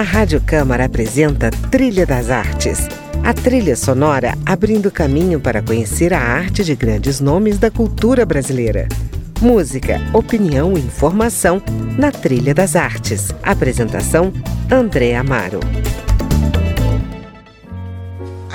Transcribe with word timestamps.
A 0.00 0.02
Rádio 0.02 0.40
Câmara 0.40 0.86
apresenta 0.86 1.50
Trilha 1.70 2.06
das 2.06 2.30
Artes. 2.30 2.88
A 3.22 3.34
trilha 3.34 3.76
sonora 3.76 4.32
abrindo 4.46 4.90
caminho 4.90 5.38
para 5.38 5.60
conhecer 5.60 6.14
a 6.14 6.18
arte 6.18 6.64
de 6.64 6.74
grandes 6.74 7.20
nomes 7.20 7.58
da 7.58 7.70
cultura 7.70 8.24
brasileira. 8.24 8.88
Música, 9.42 10.00
opinião 10.14 10.72
e 10.72 10.80
informação 10.80 11.62
na 11.98 12.10
Trilha 12.10 12.54
das 12.54 12.76
Artes. 12.76 13.28
Apresentação: 13.42 14.32
André 14.70 15.14
Amaro. 15.14 15.60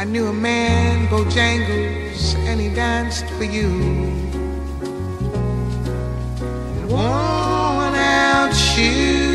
I 0.01 0.03
knew 0.03 0.27
a 0.27 0.33
man, 0.33 1.05
Bojangles, 1.11 2.35
and 2.49 2.59
he 2.59 2.69
danced 2.73 3.29
for 3.37 3.43
you. 3.43 3.69
Worn 6.89 7.93
out 7.93 8.51
shoes. 8.51 9.34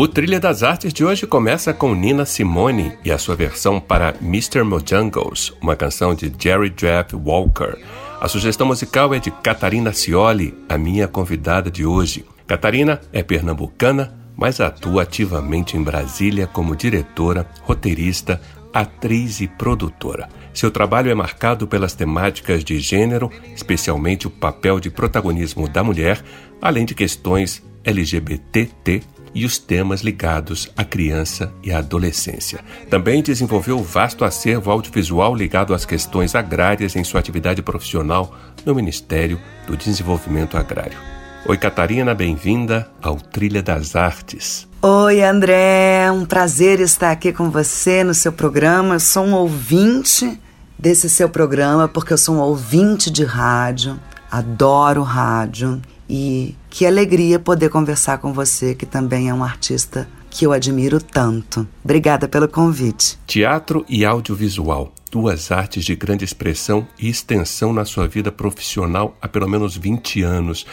O 0.00 0.06
Trilha 0.06 0.38
das 0.38 0.62
Artes 0.62 0.92
de 0.92 1.04
hoje 1.04 1.26
começa 1.26 1.74
com 1.74 1.92
Nina 1.92 2.24
Simone 2.24 2.96
e 3.04 3.10
a 3.10 3.18
sua 3.18 3.34
versão 3.34 3.80
para 3.80 4.14
Mr. 4.22 4.62
Mojangles, 4.62 5.52
uma 5.60 5.74
canção 5.74 6.14
de 6.14 6.32
Jerry 6.38 6.70
Jeff 6.70 7.16
Walker. 7.16 7.76
A 8.20 8.28
sugestão 8.28 8.64
musical 8.64 9.12
é 9.12 9.18
de 9.18 9.32
Catarina 9.32 9.92
Cioli, 9.92 10.56
a 10.68 10.78
minha 10.78 11.08
convidada 11.08 11.68
de 11.68 11.84
hoje. 11.84 12.24
Catarina 12.46 13.00
é 13.12 13.24
pernambucana, 13.24 14.16
mas 14.36 14.60
atua 14.60 15.02
ativamente 15.02 15.76
em 15.76 15.82
Brasília 15.82 16.46
como 16.46 16.76
diretora, 16.76 17.44
roteirista, 17.64 18.40
atriz 18.72 19.40
e 19.40 19.48
produtora. 19.48 20.28
Seu 20.54 20.70
trabalho 20.70 21.10
é 21.10 21.14
marcado 21.16 21.66
pelas 21.66 21.94
temáticas 21.94 22.62
de 22.62 22.78
gênero, 22.78 23.32
especialmente 23.52 24.28
o 24.28 24.30
papel 24.30 24.78
de 24.78 24.90
protagonismo 24.90 25.68
da 25.68 25.82
mulher, 25.82 26.22
além 26.62 26.84
de 26.84 26.94
questões 26.94 27.64
LGBTT 27.82 29.17
e 29.34 29.44
os 29.44 29.58
temas 29.58 30.00
ligados 30.00 30.70
à 30.76 30.84
criança 30.84 31.52
e 31.62 31.72
à 31.72 31.78
adolescência. 31.78 32.60
Também 32.90 33.22
desenvolveu 33.22 33.82
vasto 33.82 34.24
acervo 34.24 34.70
audiovisual 34.70 35.34
ligado 35.34 35.74
às 35.74 35.84
questões 35.84 36.34
agrárias 36.34 36.96
em 36.96 37.04
sua 37.04 37.20
atividade 37.20 37.62
profissional 37.62 38.34
no 38.64 38.74
Ministério 38.74 39.40
do 39.66 39.76
Desenvolvimento 39.76 40.56
Agrário. 40.56 40.98
Oi, 41.46 41.56
Catarina, 41.56 42.14
bem-vinda 42.14 42.90
ao 43.00 43.16
Trilha 43.16 43.62
das 43.62 43.96
Artes. 43.96 44.68
Oi, 44.82 45.22
André, 45.22 46.10
um 46.12 46.24
prazer 46.24 46.80
estar 46.80 47.10
aqui 47.10 47.32
com 47.32 47.50
você 47.50 48.04
no 48.04 48.12
seu 48.12 48.32
programa. 48.32 48.96
Eu 48.96 49.00
sou 49.00 49.24
um 49.24 49.34
ouvinte 49.34 50.38
desse 50.78 51.08
seu 51.08 51.28
programa 51.28 51.88
porque 51.88 52.12
eu 52.12 52.18
sou 52.18 52.34
um 52.34 52.40
ouvinte 52.40 53.10
de 53.10 53.24
rádio, 53.24 53.98
adoro 54.30 55.02
rádio 55.02 55.80
e 56.08 56.54
que 56.70 56.86
alegria 56.86 57.38
poder 57.38 57.70
conversar 57.70 58.18
com 58.18 58.32
você, 58.32 58.74
que 58.74 58.86
também 58.86 59.28
é 59.28 59.34
um 59.34 59.44
artista 59.44 60.08
que 60.30 60.44
eu 60.46 60.52
admiro 60.52 61.00
tanto. 61.00 61.66
Obrigada 61.82 62.28
pelo 62.28 62.48
convite. 62.48 63.18
Teatro 63.26 63.84
e 63.88 64.04
audiovisual 64.04 64.92
duas 65.10 65.50
artes 65.50 65.84
de 65.84 65.96
grande 65.96 66.24
expressão 66.24 66.86
e 66.98 67.08
extensão 67.08 67.72
na 67.72 67.84
sua 67.84 68.06
vida 68.06 68.30
profissional 68.30 69.16
há 69.20 69.28
pelo 69.28 69.48
menos 69.48 69.76
20 69.76 70.22
anos. 70.22 70.66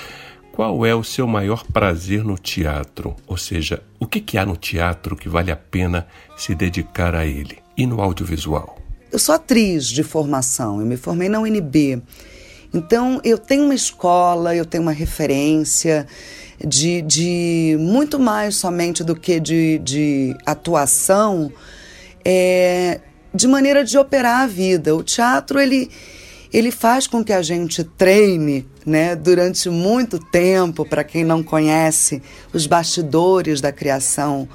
Qual 0.52 0.86
é 0.86 0.96
o 0.96 1.04
seu 1.04 1.28
maior 1.28 1.66
prazer 1.66 2.24
no 2.24 2.38
teatro? 2.38 3.16
Ou 3.28 3.36
seja, 3.36 3.84
o 4.00 4.08
que, 4.08 4.22
que 4.22 4.38
há 4.38 4.46
no 4.46 4.56
teatro 4.56 5.16
que 5.16 5.28
vale 5.28 5.52
a 5.52 5.56
pena 5.56 6.08
se 6.38 6.56
dedicar 6.56 7.14
a 7.14 7.26
ele? 7.26 7.58
E 7.78 7.86
no 7.86 8.02
audiovisual? 8.02 8.78
Eu 9.12 9.20
sou 9.20 9.36
atriz 9.36 9.88
de 9.88 10.04
formação, 10.04 10.80
eu 10.80 10.86
me 10.86 10.98
formei 10.98 11.28
na 11.28 11.40
UNB. 11.40 12.02
Então, 12.76 13.22
eu 13.24 13.38
tenho 13.38 13.64
uma 13.64 13.74
escola, 13.74 14.54
eu 14.54 14.66
tenho 14.66 14.84
uma 14.84 14.92
referência 14.92 16.06
de, 16.60 17.02
de 17.02 17.78
muito 17.80 18.20
mais 18.20 18.58
somente 18.58 19.02
do 19.02 19.16
que 19.16 19.40
de, 19.40 19.80
de 19.80 20.36
atuação, 20.46 21.52
é, 22.24 23.00
de 23.34 23.48
maneira 23.48 23.84
de 23.84 23.98
operar 23.98 24.42
a 24.42 24.48
vida. 24.48 24.94
O 24.94 25.02
teatro, 25.02 25.60
ele 25.60 25.90
ele 26.54 26.72
faz 26.72 27.06
com 27.06 27.22
que 27.22 27.34
a 27.34 27.42
gente 27.42 27.84
treine 27.84 28.66
né, 28.86 29.14
durante 29.14 29.70
muito 29.70 30.18
tempo, 30.18 30.86
para 30.86 31.04
quem 31.04 31.22
não 31.22 31.44
conhece 31.44 32.22
os 32.54 32.66
bastidores 32.66 33.60
da 33.60 33.74
criação 33.74 34.48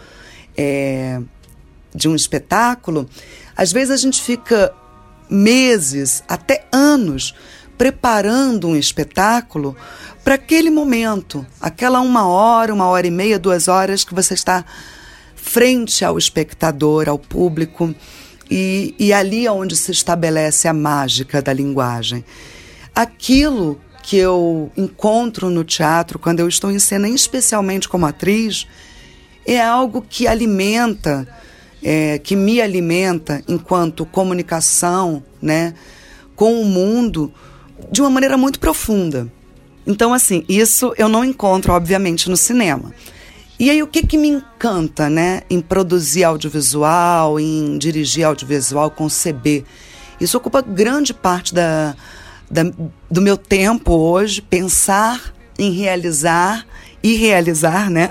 é, 0.57 1.21
de 1.95 2.09
um 2.09 2.15
espetáculo, 2.15 3.07
às 3.55 3.71
vezes 3.71 3.91
a 3.91 3.97
gente 3.99 4.23
fica 4.23 4.73
meses, 5.29 6.25
até 6.27 6.65
anos, 6.73 7.35
preparando 7.81 8.69
um 8.69 8.77
espetáculo 8.77 9.75
para 10.23 10.35
aquele 10.35 10.69
momento, 10.69 11.47
aquela 11.59 12.03
uma 12.03 12.29
hora, 12.29 12.75
uma 12.75 12.87
hora 12.87 13.07
e 13.07 13.11
meia, 13.11 13.39
duas 13.39 13.69
horas 13.69 14.05
que 14.05 14.15
você 14.15 14.35
está 14.35 14.67
frente 15.35 16.05
ao 16.05 16.19
espectador, 16.19 17.09
ao 17.09 17.19
público 17.19 17.95
e, 18.51 18.95
e 18.99 19.15
ali 19.15 19.47
é 19.47 19.51
onde 19.51 19.75
se 19.77 19.93
estabelece 19.93 20.69
a 20.69 20.75
mágica 20.75 21.41
da 21.41 21.55
linguagem. 21.55 22.23
Aquilo 22.95 23.81
que 24.03 24.19
eu 24.19 24.71
encontro 24.77 25.49
no 25.49 25.65
teatro 25.65 26.19
quando 26.19 26.41
eu 26.41 26.49
estou 26.49 26.71
em 26.71 26.79
cena, 26.79 27.09
especialmente 27.09 27.89
como 27.89 28.05
atriz, 28.05 28.67
é 29.47 29.59
algo 29.59 30.05
que 30.07 30.27
alimenta, 30.27 31.27
é, 31.83 32.19
que 32.19 32.37
me 32.37 32.61
alimenta 32.61 33.43
enquanto 33.49 34.05
comunicação, 34.05 35.23
né, 35.41 35.73
com 36.37 36.61
o 36.61 36.65
mundo 36.67 37.33
de 37.91 38.01
uma 38.01 38.11
maneira 38.11 38.37
muito 38.37 38.59
profunda. 38.59 39.31
Então, 39.87 40.13
assim, 40.13 40.45
isso 40.49 40.93
eu 40.97 41.09
não 41.09 41.25
encontro, 41.25 41.73
obviamente, 41.73 42.29
no 42.29 42.37
cinema. 42.37 42.93
E 43.59 43.71
aí, 43.71 43.83
o 43.83 43.87
que, 43.87 44.07
que 44.07 44.17
me 44.17 44.29
encanta, 44.29 45.11
né, 45.11 45.43
em 45.51 45.61
produzir 45.61 46.25
audiovisual, 46.25 47.39
em 47.39 47.77
dirigir 47.77 48.25
audiovisual, 48.25 48.91
conceber? 48.91 49.65
Isso 50.21 50.37
ocupa 50.37 50.63
grande 50.63 51.13
parte 51.13 51.55
da, 51.55 51.95
da, 52.51 52.63
do 53.11 53.21
meu 53.21 53.37
tempo 53.37 53.93
hoje, 53.93 54.43
pensar 54.43 55.33
em 55.59 55.73
realizar 55.73 56.67
e 57.03 57.17
realizar, 57.17 57.91
né? 57.91 58.09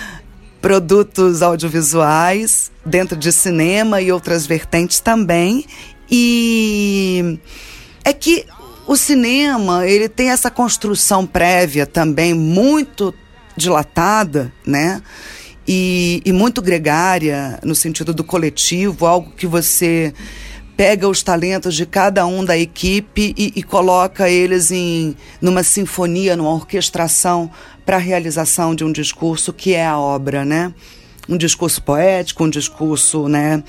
Produtos 0.60 1.42
audiovisuais 1.42 2.70
dentro 2.84 3.16
de 3.16 3.30
cinema 3.30 4.00
e 4.00 4.10
outras 4.10 4.46
vertentes 4.46 5.00
também. 5.00 5.64
E 6.10 7.38
é 8.04 8.12
que 8.12 8.46
o 8.88 8.96
cinema, 8.96 9.86
ele 9.86 10.08
tem 10.08 10.30
essa 10.30 10.50
construção 10.50 11.26
prévia 11.26 11.84
também 11.84 12.32
muito 12.32 13.14
dilatada, 13.54 14.50
né? 14.66 15.02
E, 15.66 16.22
e 16.24 16.32
muito 16.32 16.62
gregária, 16.62 17.60
no 17.62 17.74
sentido 17.74 18.14
do 18.14 18.24
coletivo, 18.24 19.04
algo 19.04 19.30
que 19.36 19.46
você 19.46 20.14
pega 20.74 21.06
os 21.06 21.22
talentos 21.22 21.74
de 21.74 21.84
cada 21.84 22.24
um 22.24 22.42
da 22.42 22.56
equipe 22.56 23.34
e, 23.36 23.52
e 23.56 23.62
coloca 23.62 24.30
eles 24.30 24.70
em 24.70 25.14
numa 25.38 25.62
sinfonia, 25.62 26.34
numa 26.34 26.54
orquestração 26.54 27.50
para 27.84 27.96
a 27.96 28.00
realização 28.00 28.74
de 28.74 28.84
um 28.84 28.90
discurso 28.90 29.52
que 29.52 29.74
é 29.74 29.86
a 29.86 29.98
obra, 29.98 30.46
né? 30.46 30.72
Um 31.28 31.36
discurso 31.36 31.82
poético, 31.82 32.44
um 32.44 32.48
discurso, 32.48 33.28
né, 33.28 33.62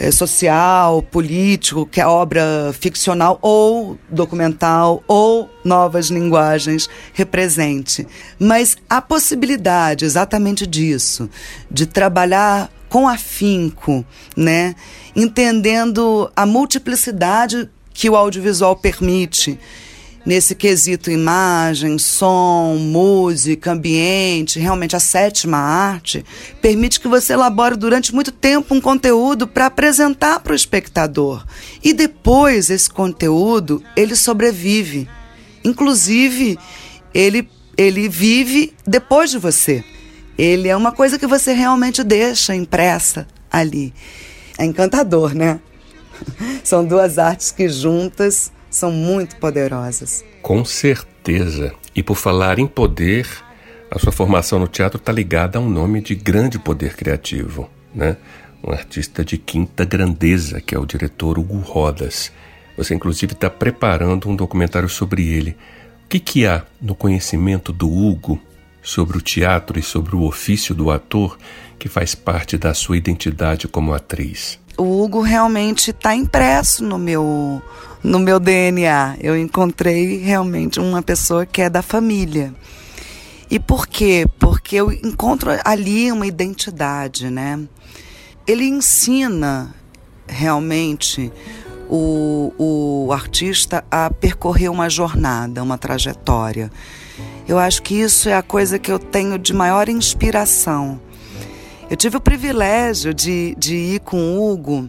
é, 0.00 0.10
social, 0.10 1.02
político, 1.02 1.84
que 1.84 2.00
é 2.00 2.06
obra 2.06 2.72
ficcional 2.72 3.38
ou 3.42 3.98
documental 4.08 5.04
ou 5.06 5.50
novas 5.62 6.08
linguagens 6.08 6.88
represente. 7.12 8.06
Mas 8.38 8.78
a 8.88 9.02
possibilidade 9.02 10.06
exatamente 10.06 10.66
disso, 10.66 11.28
de 11.70 11.84
trabalhar 11.84 12.70
com 12.88 13.06
afinco, 13.06 14.02
né? 14.34 14.74
entendendo 15.14 16.32
a 16.34 16.46
multiplicidade 16.46 17.68
que 17.92 18.08
o 18.08 18.16
audiovisual 18.16 18.74
permite 18.74 19.58
nesse 20.24 20.54
quesito 20.54 21.10
imagem, 21.10 21.98
som, 21.98 22.76
música, 22.78 23.72
ambiente, 23.72 24.58
realmente 24.58 24.94
a 24.94 25.00
sétima 25.00 25.58
arte, 25.58 26.24
permite 26.60 27.00
que 27.00 27.08
você 27.08 27.32
elabore 27.32 27.76
durante 27.76 28.14
muito 28.14 28.30
tempo 28.30 28.74
um 28.74 28.80
conteúdo 28.80 29.46
para 29.46 29.66
apresentar 29.66 30.40
para 30.40 30.52
o 30.52 30.56
espectador. 30.56 31.44
E 31.82 31.92
depois 31.92 32.70
esse 32.70 32.90
conteúdo, 32.90 33.82
ele 33.96 34.14
sobrevive. 34.14 35.08
Inclusive, 35.64 36.58
ele 37.14 37.48
ele 37.76 38.10
vive 38.10 38.74
depois 38.86 39.30
de 39.30 39.38
você. 39.38 39.82
Ele 40.36 40.68
é 40.68 40.76
uma 40.76 40.92
coisa 40.92 41.18
que 41.18 41.26
você 41.26 41.54
realmente 41.54 42.04
deixa 42.04 42.54
impressa 42.54 43.26
ali. 43.50 43.94
É 44.58 44.66
encantador, 44.66 45.34
né? 45.34 45.60
São 46.62 46.84
duas 46.84 47.18
artes 47.18 47.50
que 47.50 47.70
juntas 47.70 48.52
são 48.70 48.92
muito 48.92 49.36
poderosas. 49.36 50.24
Com 50.40 50.64
certeza. 50.64 51.74
E 51.94 52.02
por 52.02 52.14
falar 52.14 52.58
em 52.58 52.66
poder, 52.66 53.26
a 53.90 53.98
sua 53.98 54.12
formação 54.12 54.60
no 54.60 54.68
teatro 54.68 54.98
está 54.98 55.10
ligada 55.10 55.58
a 55.58 55.60
um 55.60 55.68
nome 55.68 56.00
de 56.00 56.14
grande 56.14 56.58
poder 56.58 56.94
criativo, 56.94 57.68
né? 57.92 58.16
Um 58.62 58.72
artista 58.72 59.24
de 59.24 59.36
quinta 59.36 59.84
grandeza, 59.84 60.60
que 60.60 60.74
é 60.74 60.78
o 60.78 60.86
diretor 60.86 61.38
Hugo 61.38 61.58
Rodas. 61.58 62.30
Você, 62.76 62.94
inclusive, 62.94 63.32
está 63.32 63.50
preparando 63.50 64.28
um 64.28 64.36
documentário 64.36 64.88
sobre 64.88 65.26
ele. 65.26 65.56
O 66.04 66.08
que, 66.08 66.20
que 66.20 66.46
há 66.46 66.64
no 66.80 66.94
conhecimento 66.94 67.72
do 67.72 67.90
Hugo 67.90 68.40
sobre 68.82 69.18
o 69.18 69.20
teatro 69.20 69.78
e 69.78 69.82
sobre 69.82 70.14
o 70.14 70.22
ofício 70.22 70.74
do 70.74 70.90
ator 70.90 71.38
que 71.78 71.88
faz 71.88 72.14
parte 72.14 72.56
da 72.56 72.72
sua 72.74 72.96
identidade 72.96 73.66
como 73.66 73.92
atriz? 73.92 74.58
O 74.80 75.02
Hugo 75.02 75.20
realmente 75.20 75.90
está 75.90 76.14
impresso 76.14 76.82
no 76.82 76.98
meu 76.98 77.60
no 78.02 78.18
meu 78.18 78.40
DNA. 78.40 79.18
Eu 79.20 79.36
encontrei 79.38 80.16
realmente 80.16 80.80
uma 80.80 81.02
pessoa 81.02 81.44
que 81.44 81.60
é 81.60 81.68
da 81.68 81.82
família. 81.82 82.54
E 83.50 83.58
por 83.58 83.86
quê? 83.86 84.26
Porque 84.38 84.76
eu 84.76 84.90
encontro 84.90 85.50
ali 85.66 86.10
uma 86.10 86.26
identidade, 86.26 87.28
né? 87.28 87.60
Ele 88.46 88.64
ensina 88.64 89.74
realmente 90.26 91.30
o, 91.86 92.50
o 92.56 93.12
artista 93.12 93.84
a 93.90 94.08
percorrer 94.08 94.70
uma 94.70 94.88
jornada, 94.88 95.62
uma 95.62 95.76
trajetória. 95.76 96.72
Eu 97.46 97.58
acho 97.58 97.82
que 97.82 97.96
isso 97.96 98.30
é 98.30 98.34
a 98.34 98.42
coisa 98.42 98.78
que 98.78 98.90
eu 98.90 98.98
tenho 98.98 99.38
de 99.38 99.52
maior 99.52 99.90
inspiração. 99.90 100.98
Eu 101.90 101.96
tive 101.96 102.16
o 102.16 102.20
privilégio 102.20 103.12
de, 103.12 103.56
de 103.58 103.74
ir 103.74 104.00
com 104.00 104.16
o 104.16 104.52
Hugo 104.52 104.88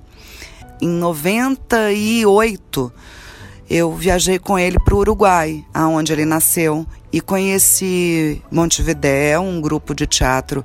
em 0.80 0.88
98. 0.88 2.94
Eu 3.68 3.96
viajei 3.96 4.38
com 4.38 4.60
ele 4.60 4.78
para 4.78 4.94
o 4.94 5.00
Uruguai, 5.00 5.66
aonde 5.74 6.14
ele 6.14 6.26
nasceu, 6.26 6.86
e 7.12 7.20
conheci 7.20 8.40
Montevidéu, 8.52 9.42
um 9.42 9.60
grupo 9.60 9.96
de 9.96 10.06
teatro 10.06 10.64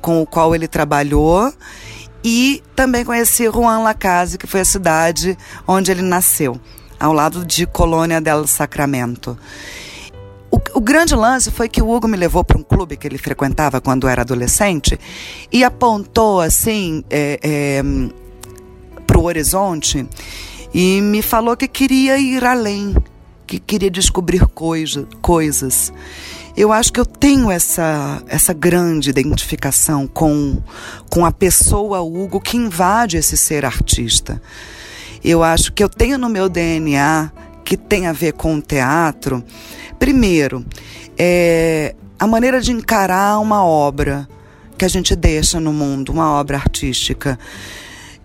com 0.00 0.20
o 0.20 0.26
qual 0.26 0.52
ele 0.52 0.66
trabalhou, 0.66 1.54
e 2.24 2.60
também 2.74 3.04
conheci 3.04 3.44
Juan 3.44 3.78
Lacase, 3.78 4.36
que 4.36 4.48
foi 4.48 4.62
a 4.62 4.64
cidade 4.64 5.38
onde 5.64 5.92
ele 5.92 6.02
nasceu, 6.02 6.60
ao 6.98 7.12
lado 7.12 7.46
de 7.46 7.66
Colônia 7.66 8.20
del 8.20 8.48
Sacramento. 8.48 9.38
O, 10.78 10.80
grande 10.80 11.16
lance 11.16 11.50
foi 11.50 11.68
que 11.68 11.82
o 11.82 11.90
Hugo 11.90 12.06
me 12.06 12.16
levou 12.16 12.44
para 12.44 12.56
um 12.56 12.62
clube 12.62 12.96
que 12.96 13.04
ele 13.04 13.18
frequentava 13.18 13.80
quando 13.80 14.06
era 14.06 14.22
adolescente 14.22 14.96
e 15.50 15.64
apontou 15.64 16.40
assim 16.40 17.02
é, 17.10 17.40
é, 17.42 17.82
para 19.04 19.18
o 19.18 19.24
horizonte 19.24 20.06
e 20.72 21.00
me 21.00 21.20
falou 21.20 21.56
que 21.56 21.66
queria 21.66 22.16
ir 22.16 22.44
além, 22.44 22.96
que 23.44 23.58
queria 23.58 23.90
descobrir 23.90 24.46
coisa, 24.46 25.04
coisas. 25.20 25.92
Eu 26.56 26.72
acho 26.72 26.92
que 26.92 27.00
eu 27.00 27.06
tenho 27.06 27.50
essa, 27.50 28.22
essa 28.28 28.52
grande 28.52 29.10
identificação 29.10 30.06
com, 30.06 30.62
com 31.10 31.26
a 31.26 31.32
pessoa 31.32 32.02
Hugo 32.02 32.40
que 32.40 32.56
invade 32.56 33.16
esse 33.16 33.36
ser 33.36 33.64
artista. 33.64 34.40
Eu 35.24 35.42
acho 35.42 35.72
que 35.72 35.82
eu 35.82 35.88
tenho 35.88 36.16
no 36.16 36.28
meu 36.28 36.48
DNA, 36.48 37.32
que 37.68 37.76
tem 37.76 38.06
a 38.06 38.12
ver 38.14 38.32
com 38.32 38.54
o 38.54 38.62
teatro, 38.62 39.44
primeiro, 39.98 40.64
é, 41.18 41.94
a 42.18 42.26
maneira 42.26 42.62
de 42.62 42.72
encarar 42.72 43.38
uma 43.40 43.62
obra 43.62 44.26
que 44.78 44.86
a 44.86 44.88
gente 44.88 45.14
deixa 45.14 45.60
no 45.60 45.70
mundo, 45.70 46.10
uma 46.10 46.32
obra 46.32 46.56
artística 46.56 47.38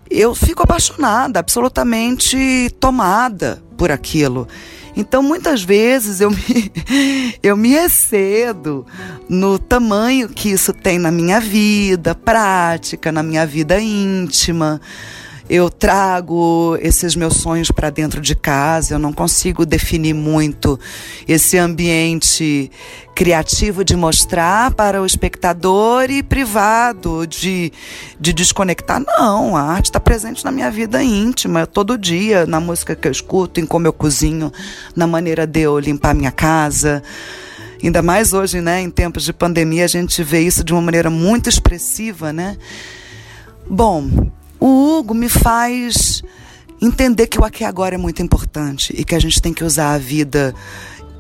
eu 0.09 0.33
fico 0.33 0.63
apaixonada, 0.63 1.41
absolutamente 1.41 2.73
tomada 2.79 3.61
por 3.75 3.91
aquilo. 3.91 4.47
Então, 4.95 5.21
muitas 5.21 5.61
vezes 5.61 6.21
eu 6.21 6.31
me, 6.31 6.71
eu 7.43 7.57
me 7.57 7.73
excedo 7.73 8.85
no 9.27 9.59
tamanho 9.59 10.29
que 10.29 10.51
isso 10.51 10.71
tem 10.71 10.99
na 10.99 11.11
minha 11.11 11.41
vida 11.41 12.15
prática, 12.15 13.11
na 13.11 13.23
minha 13.23 13.45
vida 13.45 13.81
íntima 13.81 14.79
eu 15.49 15.69
trago 15.69 16.77
esses 16.81 17.15
meus 17.15 17.37
sonhos 17.37 17.69
para 17.69 17.89
dentro 17.89 18.21
de 18.21 18.33
casa, 18.35 18.95
eu 18.95 18.99
não 18.99 19.11
consigo 19.11 19.65
definir 19.65 20.13
muito 20.13 20.79
esse 21.27 21.57
ambiente 21.57 22.71
criativo 23.13 23.83
de 23.83 23.95
mostrar 23.95 24.71
para 24.71 25.01
o 25.01 25.05
espectador 25.05 26.09
e 26.09 26.23
privado 26.23 27.27
de, 27.27 27.71
de 28.19 28.33
desconectar. 28.33 29.01
Não, 29.05 29.55
a 29.55 29.61
arte 29.61 29.85
está 29.85 29.99
presente 29.99 30.43
na 30.45 30.51
minha 30.51 30.71
vida 30.71 31.03
íntima, 31.03 31.67
todo 31.67 31.97
dia, 31.97 32.45
na 32.45 32.59
música 32.59 32.95
que 32.95 33.07
eu 33.07 33.11
escuto, 33.11 33.59
em 33.59 33.65
como 33.65 33.85
eu 33.85 33.93
cozinho, 33.93 34.51
na 34.95 35.05
maneira 35.05 35.45
de 35.45 35.61
eu 35.61 35.77
limpar 35.77 36.15
minha 36.15 36.31
casa. 36.31 37.03
Ainda 37.83 38.01
mais 38.01 38.31
hoje, 38.31 38.61
né, 38.61 38.81
em 38.81 38.89
tempos 38.89 39.25
de 39.25 39.33
pandemia, 39.33 39.83
a 39.83 39.89
gente 39.89 40.23
vê 40.23 40.39
isso 40.39 40.63
de 40.63 40.71
uma 40.71 40.81
maneira 40.81 41.09
muito 41.09 41.49
expressiva, 41.49 42.31
né? 42.31 42.57
Bom, 43.69 44.31
o 44.65 44.97
Hugo 44.97 45.13
me 45.13 45.27
faz 45.27 46.23
entender 46.81 47.27
que 47.27 47.37
o 47.37 47.43
aqui 47.43 47.63
e 47.63 47.65
agora 47.65 47.95
é 47.95 47.97
muito 47.97 48.21
importante 48.21 48.95
e 48.97 49.03
que 49.03 49.13
a 49.13 49.19
gente 49.19 49.41
tem 49.41 49.53
que 49.53 49.61
usar 49.61 49.93
a 49.93 49.97
vida 49.97 50.55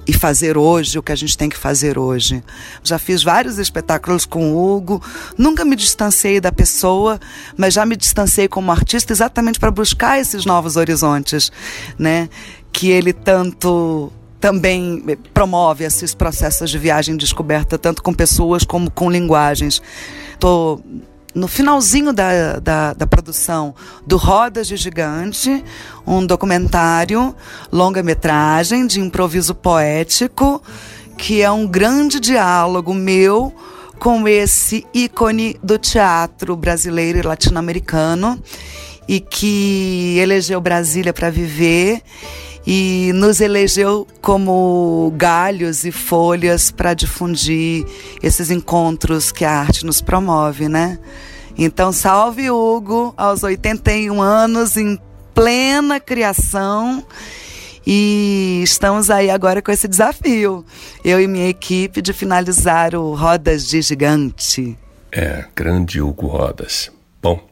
e 0.07 0.13
fazer 0.13 0.57
hoje 0.57 0.97
o 0.97 1.03
que 1.03 1.11
a 1.11 1.15
gente 1.15 1.37
tem 1.37 1.49
que 1.49 1.57
fazer 1.57 1.97
hoje. 1.99 2.41
Já 2.81 2.97
fiz 2.97 3.21
vários 3.21 3.57
espetáculos 3.57 4.25
com 4.25 4.53
o 4.53 4.73
Hugo, 4.73 5.03
nunca 5.37 5.65
me 5.65 5.75
distanciei 5.75 6.39
da 6.39 6.53
pessoa, 6.53 7.19
mas 7.57 7.73
já 7.73 7.85
me 7.85 7.97
distanciei 7.97 8.47
como 8.47 8.71
artista 8.71 9.11
exatamente 9.11 9.59
para 9.59 9.71
buscar 9.71 10.17
esses 10.17 10.45
novos 10.45 10.77
horizontes, 10.77 11.51
né? 11.99 12.29
Que 12.71 12.91
ele 12.91 13.11
tanto 13.11 14.09
também 14.39 15.03
promove 15.33 15.83
esses 15.83 16.15
processos 16.15 16.69
de 16.69 16.79
viagem 16.79 17.15
e 17.15 17.17
descoberta, 17.17 17.77
tanto 17.77 18.01
com 18.01 18.13
pessoas 18.13 18.63
como 18.63 18.89
com 18.89 19.11
linguagens. 19.11 19.81
Estou 20.33 20.81
no 21.33 21.47
finalzinho 21.47 22.13
da, 22.13 22.59
da, 22.59 22.93
da, 22.93 23.07
produção 23.07 23.73
do 24.05 24.17
Rodas 24.17 24.67
de 24.67 24.77
Gigante, 24.77 25.63
um 26.05 26.25
documentário, 26.25 27.35
longa-metragem 27.71 28.85
de 28.85 28.99
improviso 28.99 29.55
poético, 29.55 30.61
que 31.17 31.41
é 31.41 31.49
um 31.49 31.65
grande 31.65 32.19
diálogo 32.19 32.93
meu 32.93 33.53
com 33.99 34.27
esse 34.27 34.85
ícone 34.93 35.57
do 35.63 35.77
teatro 35.77 36.55
brasileiro 36.55 37.19
e 37.19 37.21
latino-americano 37.21 38.41
e 39.07 39.19
que 39.19 40.17
elegeu 40.19 40.59
Brasília 40.59 41.13
para 41.13 41.29
viver 41.29 42.01
e 42.65 43.11
nos 43.13 43.41
elegeu 43.41 44.07
como 44.21 45.13
galhos 45.17 45.83
e 45.83 45.91
folhas 45.91 46.71
para 46.71 46.93
difundir 46.93 47.85
esses 48.21 48.49
encontros 48.49 49.31
que 49.31 49.43
a 49.43 49.51
arte 49.51 49.85
nos 49.85 50.01
promove, 50.01 50.69
né? 50.69 50.97
Então, 51.57 51.91
salve 51.91 52.49
Hugo, 52.49 53.13
aos 53.15 53.43
81 53.43 54.21
anos, 54.21 54.75
em 54.77 54.99
plena 55.33 55.99
criação. 55.99 57.05
E 57.85 58.61
estamos 58.63 59.09
aí 59.09 59.29
agora 59.29 59.61
com 59.61 59.71
esse 59.71 59.87
desafio, 59.87 60.65
eu 61.03 61.21
e 61.21 61.27
minha 61.27 61.49
equipe, 61.49 62.01
de 62.01 62.13
finalizar 62.13 62.95
o 62.95 63.13
Rodas 63.13 63.67
de 63.67 63.81
Gigante. 63.81 64.77
É, 65.11 65.45
grande 65.55 66.01
Hugo 66.01 66.27
Rodas. 66.27 66.89
Bom, 67.21 67.45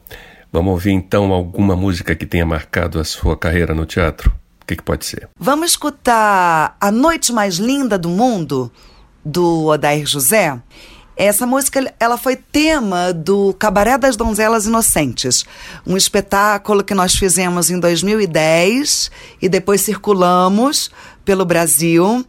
vamos 0.50 0.72
ouvir 0.72 0.92
então 0.92 1.32
alguma 1.32 1.76
música 1.76 2.14
que 2.14 2.26
tenha 2.26 2.46
marcado 2.46 2.98
a 2.98 3.04
sua 3.04 3.36
carreira 3.36 3.74
no 3.74 3.84
teatro? 3.84 4.32
O 4.62 4.66
que, 4.66 4.76
que 4.76 4.82
pode 4.82 5.04
ser? 5.04 5.28
Vamos 5.38 5.72
escutar 5.72 6.76
A 6.80 6.90
Noite 6.90 7.32
Mais 7.32 7.56
Linda 7.56 7.98
do 7.98 8.08
Mundo, 8.08 8.72
do 9.24 9.66
Odair 9.66 10.06
José. 10.06 10.58
Essa 11.16 11.46
música 11.46 11.92
ela 12.00 12.16
foi 12.16 12.36
tema 12.36 13.12
do 13.12 13.54
Cabaré 13.58 13.98
das 13.98 14.16
Donzelas 14.16 14.66
Inocentes, 14.66 15.44
um 15.86 15.96
espetáculo 15.96 16.82
que 16.82 16.94
nós 16.94 17.14
fizemos 17.14 17.70
em 17.70 17.78
2010 17.78 19.10
e 19.40 19.48
depois 19.48 19.82
circulamos 19.82 20.90
pelo 21.24 21.44
Brasil. 21.44 22.24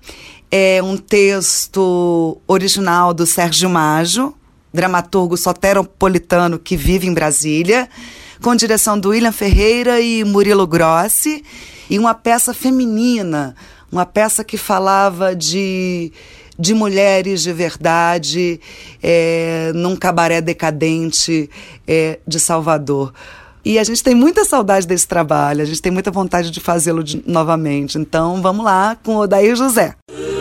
É 0.52 0.84
um 0.84 0.98
texto 0.98 2.38
original 2.46 3.13
do 3.13 3.25
Sérgio 3.25 3.70
Maggio, 3.70 4.36
dramaturgo 4.74 5.38
soteropolitano 5.38 6.60
que 6.60 6.75
vive 6.75 7.08
em 7.08 7.13
Brasília, 7.13 7.90
com 8.42 8.54
direção 8.54 9.00
do 9.00 9.10
William 9.10 9.32
Ferreira 9.32 10.02
e 10.02 10.25
Murilo 10.25 10.68
Grossi 10.68 11.44
e 11.90 11.98
uma 11.98 12.13
peça 12.13 12.54
feminina, 12.54 13.56
uma 13.92 14.06
peça 14.06 14.44
que 14.44 14.58
falava 14.58 15.36
de, 15.36 16.12
de 16.58 16.74
mulheres 16.74 17.42
de 17.42 17.52
verdade 17.52 18.60
é, 19.02 19.72
num 19.74 19.96
cabaré 19.96 20.42
decadente 20.42 21.50
é, 21.88 22.20
de 22.28 22.40
Salvador. 22.40 23.14
E 23.66 23.80
a 23.80 23.84
gente 23.84 24.04
tem 24.04 24.14
muita 24.14 24.44
saudade 24.44 24.86
desse 24.86 25.08
trabalho, 25.08 25.62
a 25.62 25.66
gente 25.66 25.82
tem 25.82 25.92
muita 25.92 26.12
vontade 26.12 26.52
de 26.52 26.60
fazê-lo 26.60 27.04
novamente. 27.26 27.98
Então 27.98 28.42
vamos 28.42 28.66
lá 28.66 28.98
com 29.02 29.16
o 29.16 29.20
Odair 29.20 29.56
José. 29.56 29.96
fazer 30.10 30.33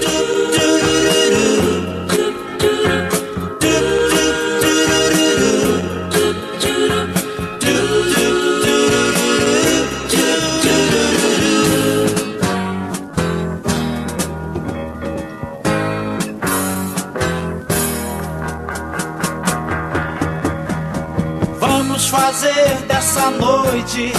dessa 23.02 23.30
noite 23.32 24.12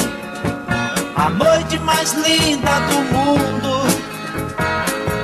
a 1.16 1.30
noite 1.30 1.80
mais 1.80 2.12
linda 2.16 2.82
do 2.90 3.00
mundo. 3.16 3.88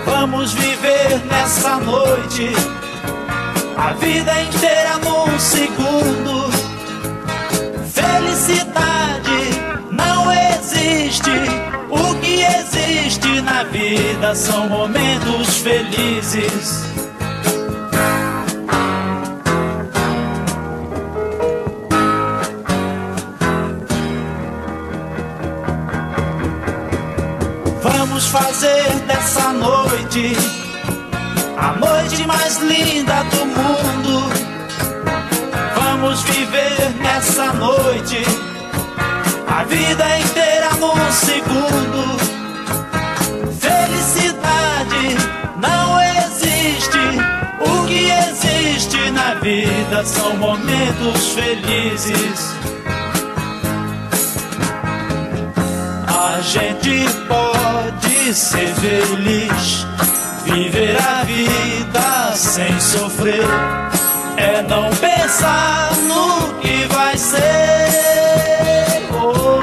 Vamos 0.06 0.54
viver 0.54 1.20
nessa 1.30 1.76
noite 1.76 2.52
a 3.78 3.92
vida 3.94 4.42
inteira 4.44 4.98
num 5.00 5.38
segundo. 5.38 6.50
Felicidade 7.92 9.42
não 9.92 10.32
existe. 10.32 11.30
O 11.90 12.16
que 12.22 12.42
existe 12.42 13.42
na 13.42 13.64
vida 13.64 14.36
são 14.36 14.70
momentos 14.70 15.58
felizes. 15.58 16.86
Fazer 28.30 28.92
dessa 29.08 29.52
noite 29.54 30.36
a 31.58 31.74
noite 31.74 32.28
mais 32.28 32.58
linda 32.58 33.24
do 33.24 33.46
mundo. 33.46 34.30
Vamos 35.76 36.22
viver 36.24 36.92
nessa 37.02 37.52
noite 37.54 38.24
a 39.48 39.64
vida 39.64 40.20
inteira 40.20 40.70
num 40.80 41.12
segundo. 41.12 42.20
Felicidade 43.60 45.18
não 45.60 46.00
existe. 46.24 47.00
O 47.60 47.88
que 47.88 48.12
existe 48.12 49.10
na 49.12 49.34
vida 49.36 50.06
são 50.06 50.38
momentos 50.38 51.34
felizes. 51.34 52.54
A 56.08 56.42
gente 56.42 57.06
pode 57.28 57.59
ser 58.34 58.68
feliz 58.76 59.86
Viver 60.46 60.98
a 61.00 61.24
vida 61.24 62.36
sem 62.36 62.80
sofrer 62.80 63.46
é 64.38 64.62
não 64.64 64.90
pensar 64.90 65.92
no 66.08 66.54
que 66.60 66.88
vai 66.88 67.18
ser. 67.18 67.40
Oh, 69.14 69.60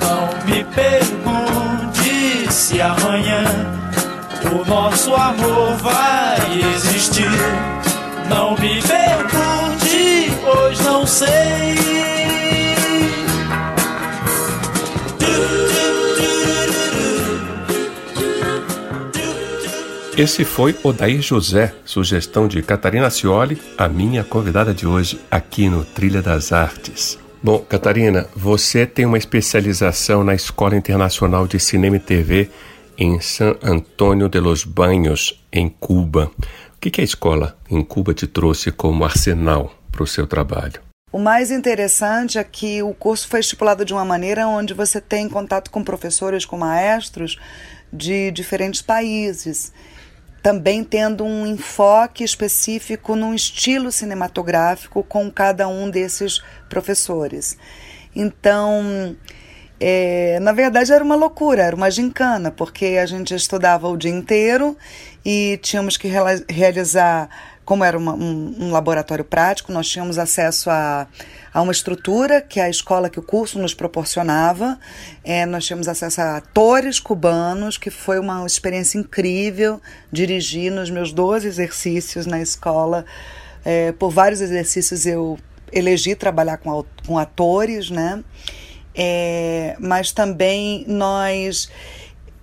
não 0.00 0.28
me 0.44 0.62
pergunte 0.64 2.52
se 2.52 2.80
amanhã 2.80 3.42
o 4.52 4.64
nosso 4.68 5.14
amor 5.14 5.76
vai 5.78 6.60
existir. 6.76 7.30
Não 8.28 8.52
me 8.52 8.80
pergunte, 8.82 10.32
pois 10.44 10.78
não 10.80 11.06
sei. 11.06 12.59
Esse 20.20 20.44
foi 20.44 20.76
Odair 20.84 21.22
José, 21.22 21.74
sugestão 21.82 22.46
de 22.46 22.60
Catarina 22.60 23.08
Cioli, 23.08 23.58
a 23.78 23.88
minha 23.88 24.22
convidada 24.22 24.74
de 24.74 24.86
hoje 24.86 25.18
aqui 25.30 25.66
no 25.66 25.82
Trilha 25.82 26.20
das 26.20 26.52
Artes. 26.52 27.18
Bom, 27.42 27.60
Catarina, 27.60 28.28
você 28.36 28.84
tem 28.84 29.06
uma 29.06 29.16
especialização 29.16 30.22
na 30.22 30.34
Escola 30.34 30.76
Internacional 30.76 31.46
de 31.46 31.58
Cinema 31.58 31.96
e 31.96 32.00
TV 32.00 32.50
em 32.98 33.18
San 33.18 33.56
Antônio 33.62 34.28
de 34.28 34.38
los 34.40 34.62
Banhos, 34.62 35.42
em 35.50 35.70
Cuba. 35.70 36.30
O 36.76 36.78
que, 36.78 36.90
que 36.90 37.00
a 37.00 37.04
escola 37.04 37.56
em 37.70 37.82
Cuba 37.82 38.12
te 38.12 38.26
trouxe 38.26 38.70
como 38.70 39.06
arsenal 39.06 39.74
para 39.90 40.02
o 40.02 40.06
seu 40.06 40.26
trabalho? 40.26 40.82
O 41.10 41.18
mais 41.18 41.50
interessante 41.50 42.36
é 42.36 42.44
que 42.44 42.82
o 42.82 42.92
curso 42.92 43.26
foi 43.26 43.40
estipulado 43.40 43.86
de 43.86 43.94
uma 43.94 44.04
maneira 44.04 44.46
onde 44.46 44.74
você 44.74 45.00
tem 45.00 45.30
contato 45.30 45.70
com 45.70 45.82
professores, 45.82 46.44
com 46.44 46.58
maestros 46.58 47.38
de 47.90 48.30
diferentes 48.30 48.82
países 48.82 49.72
também 50.42 50.82
tendo 50.82 51.24
um 51.24 51.46
enfoque 51.46 52.24
específico 52.24 53.14
num 53.14 53.34
estilo 53.34 53.92
cinematográfico 53.92 55.02
com 55.02 55.30
cada 55.30 55.68
um 55.68 55.90
desses 55.90 56.42
professores. 56.68 57.56
Então, 58.14 59.16
é, 59.78 60.38
na 60.40 60.52
verdade 60.52 60.92
era 60.92 61.02
uma 61.02 61.16
loucura, 61.16 61.62
era 61.62 61.76
uma 61.76 61.90
gincana, 61.90 62.50
porque 62.50 62.98
a 63.00 63.06
gente 63.06 63.34
estudava 63.34 63.88
o 63.88 63.96
dia 63.96 64.10
inteiro 64.10 64.76
e 65.24 65.58
tínhamos 65.62 65.96
que 65.96 66.08
realizar 66.48 67.28
como 67.64 67.84
era 67.84 67.96
uma, 67.96 68.14
um, 68.14 68.54
um, 68.58 68.70
laboratório 68.72 69.24
prático, 69.24 69.72
nós 69.72 69.88
tínhamos 69.88 70.18
acesso 70.18 70.68
a, 70.70 71.06
a 71.52 71.62
uma 71.62 71.72
estrutura 71.72 72.40
que 72.40 72.58
a 72.58 72.68
escola, 72.68 73.08
que 73.08 73.18
o 73.18 73.22
curso 73.22 73.58
nos 73.58 73.74
proporcionava. 73.74 74.78
É, 75.22 75.46
nós 75.46 75.64
tínhamos 75.66 75.86
acesso 75.86 76.20
a 76.20 76.38
atores 76.38 76.98
cubanos, 76.98 77.78
que 77.78 77.90
foi 77.90 78.18
uma 78.18 78.44
experiência 78.44 78.98
incrível 78.98 79.80
dirigir 80.10 80.72
nos 80.72 80.90
meus 80.90 81.12
12 81.12 81.46
exercícios 81.46 82.26
na 82.26 82.40
escola. 82.40 83.04
É, 83.64 83.92
por 83.92 84.10
vários 84.10 84.40
exercícios 84.40 85.06
eu 85.06 85.38
elegi 85.72 86.14
trabalhar 86.14 86.56
com, 86.58 86.84
com 87.06 87.18
atores, 87.18 87.90
né? 87.90 88.24
É, 88.94 89.76
mas 89.78 90.10
também 90.10 90.84
nós 90.88 91.70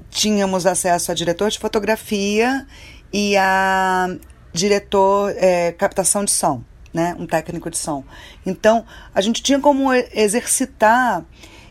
tínhamos 0.10 0.66
acesso 0.66 1.12
a 1.12 1.16
diretor 1.16 1.50
de 1.50 1.60
fotografia 1.60 2.66
e 3.12 3.36
a 3.38 4.10
diretor 4.58 5.34
é, 5.38 5.72
captação 5.72 6.26
de 6.26 6.32
som, 6.32 6.64
né? 6.94 7.16
Um 7.20 7.28
técnico 7.28 7.70
de 7.70 7.78
som. 7.78 8.04
Então, 8.46 8.84
a 9.14 9.22
gente 9.22 9.42
tinha 9.42 9.60
como 9.60 9.94
exercitar 9.94 11.24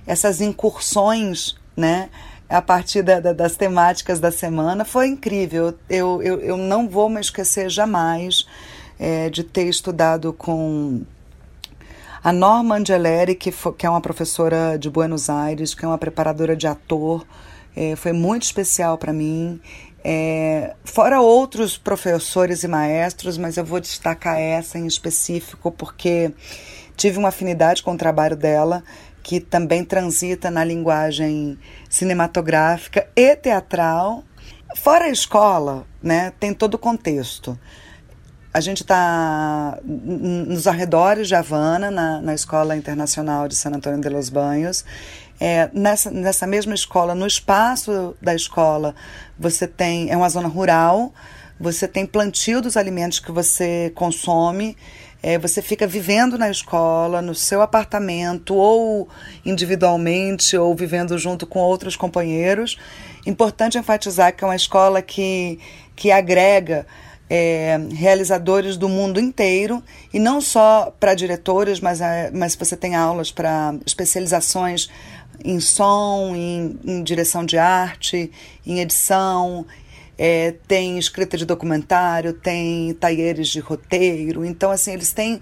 essas 0.07 0.41
incursões, 0.41 1.57
né? 1.77 2.09
A 2.49 2.63
partir 2.63 3.03
da, 3.03 3.19
da, 3.19 3.33
das 3.33 3.57
temáticas 3.57 4.21
da 4.21 4.31
semana. 4.31 4.85
Foi 4.85 5.09
incrível. 5.09 5.75
Eu, 5.91 6.23
eu, 6.23 6.41
eu 6.41 6.57
não 6.57 6.89
vou 6.89 7.09
me 7.09 7.21
esquecer 7.21 7.69
jamais 7.69 8.47
é, 8.99 9.29
de 9.29 9.43
ter 9.43 9.65
estudado 9.65 10.33
com 10.33 11.03
a 12.23 12.33
Norma 12.33 12.77
Angeleri, 12.77 13.35
que, 13.35 13.51
foi, 13.51 13.73
que 13.73 13.85
é 13.87 13.91
uma 13.91 14.01
professora 14.01 14.77
de 14.79 14.89
Buenos 14.89 15.29
Aires, 15.29 15.75
que 15.75 15.85
é 15.85 15.89
uma 15.89 15.99
preparadora 15.99 16.57
de 16.57 16.67
ator. 16.67 17.27
É, 17.75 17.95
foi 17.97 18.13
muito 18.13 18.45
especial 18.45 18.97
para 18.97 19.13
mim. 19.13 19.61
É, 20.09 20.77
fora 20.85 21.21
outros 21.21 21.77
professores 21.77 22.63
e 22.63 22.69
maestros, 22.69 23.37
mas 23.37 23.57
eu 23.57 23.65
vou 23.65 23.81
destacar 23.81 24.39
essa 24.39 24.79
em 24.79 24.87
específico 24.87 25.73
porque 25.73 26.33
tive 26.97 27.19
uma 27.19 27.31
afinidade 27.31 27.83
com 27.83 27.93
o 27.93 27.97
trabalho 27.97 28.37
dela, 28.37 28.85
que 29.21 29.41
também 29.41 29.85
transita 29.85 30.49
na 30.49 30.63
linguagem 30.63 31.59
cinematográfica 31.91 33.09
e 33.17 33.35
teatral. 33.35 34.23
Fora 34.77 35.07
a 35.07 35.11
escola, 35.11 35.85
né, 36.01 36.33
tem 36.39 36.55
todo 36.55 36.75
o 36.75 36.79
contexto. 36.79 37.59
A 38.55 38.61
gente 38.61 38.83
está 38.83 39.77
nos 39.85 40.69
arredores 40.69 41.27
de 41.27 41.35
Havana, 41.35 41.91
na, 41.91 42.23
na 42.23 42.33
Escola 42.33 42.77
Internacional 42.77 43.49
de 43.49 43.57
San 43.57 43.71
Antônio 43.71 44.01
de 44.01 44.09
los 44.09 44.29
Banhos, 44.29 44.85
é, 45.41 45.69
nessa, 45.73 46.11
nessa 46.11 46.47
mesma 46.47 46.75
escola, 46.75 47.15
no 47.15 47.27
espaço 47.27 48.17
da 48.21 48.35
escola, 48.35 48.95
você 49.39 49.67
tem. 49.67 50.11
É 50.11 50.17
uma 50.17 50.29
zona 50.29 50.49
rural, 50.49 51.13
você 51.61 51.87
tem 51.87 52.07
plantio 52.07 52.61
dos 52.61 52.77
alimentos 52.77 53.21
que 53.21 53.31
você 53.31 53.93
consome. 53.95 54.77
É, 55.23 55.39
você 55.39 55.61
fica 55.61 55.87
vivendo 55.87 56.39
na 56.39 56.51
escola, 56.51 57.21
no 57.21 57.35
seu 57.35 57.61
apartamento, 57.61 58.55
ou 58.55 59.09
individualmente, 59.45 60.57
ou 60.57 60.75
vivendo 60.75 61.19
junto 61.19 61.47
com 61.47 61.59
outros 61.59 61.97
companheiros. 61.97 62.79
Importante 63.27 63.77
enfatizar 63.77 64.37
que 64.37 64.45
é 64.45 64.47
uma 64.47 64.55
escola 64.55 65.03
que, 65.03 65.59
que 65.97 66.13
agrega 66.13 66.87
é, 67.29 67.79
realizadores 67.93 68.77
do 68.77 68.89
mundo 68.89 69.19
inteiro, 69.19 69.83
e 70.13 70.19
não 70.19 70.41
só 70.41 70.95
para 70.99 71.15
diretores, 71.15 71.81
mas, 71.81 72.01
é, 72.01 72.31
mas 72.33 72.55
você 72.55 72.77
tem 72.77 72.95
aulas 72.95 73.33
para 73.33 73.75
especializações 73.85 74.89
em 75.45 75.61
som, 75.61 76.35
em, 76.35 76.79
em 76.85 77.03
direção 77.03 77.45
de 77.45 77.59
arte, 77.59 78.31
em 78.67 78.81
edição, 78.81 79.67
é, 80.19 80.55
tem 80.67 80.99
escrita 80.99 81.37
de 81.37 81.45
documentário, 81.45 82.33
tem 82.33 82.95
talheres 82.95 83.49
de 83.49 83.61
roteiro. 83.61 84.45
Então, 84.45 84.71
assim, 84.71 84.93
eles 84.93 85.13
têm 85.13 85.41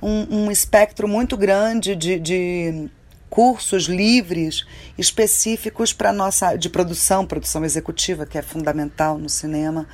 um, 0.00 0.44
um 0.44 0.50
espectro 0.50 1.06
muito 1.06 1.36
grande 1.36 1.94
de, 1.94 2.18
de 2.18 2.90
cursos 3.28 3.84
livres 3.84 4.64
específicos 4.96 5.92
para 5.92 6.12
nossa 6.12 6.56
de 6.56 6.68
produção, 6.68 7.26
produção 7.26 7.64
executiva, 7.64 8.24
que 8.24 8.38
é 8.38 8.42
fundamental 8.42 9.18
no 9.18 9.28
cinema. 9.28 9.86